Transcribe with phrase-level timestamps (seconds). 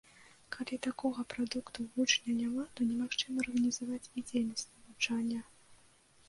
[0.53, 5.45] Калі такога прадукту вучня няма, то немагчыма арганізаваць і дзейнасць навучання.